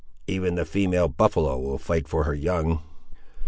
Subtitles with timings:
[0.25, 2.81] Even the female buffaloe will fight for her young!"